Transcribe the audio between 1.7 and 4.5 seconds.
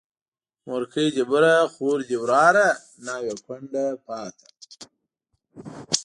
خور دي وراره، ناوې کونډه پاته